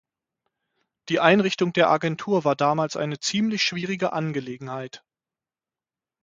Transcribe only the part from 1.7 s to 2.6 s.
der Agentur war